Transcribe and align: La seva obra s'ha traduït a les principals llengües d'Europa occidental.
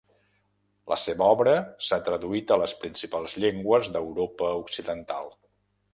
La 0.93 0.97
seva 1.01 1.27
obra 1.33 1.53
s'ha 1.89 1.99
traduït 2.09 2.55
a 2.55 2.59
les 2.63 2.75
principals 2.85 3.35
llengües 3.45 3.93
d'Europa 3.97 4.51
occidental. 4.65 5.35